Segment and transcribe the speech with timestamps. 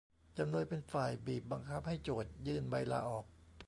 [0.37, 3.25] จำเลยเป็นฝ่ายบีบบังคับให้โจทก์ยื่นใบลาออก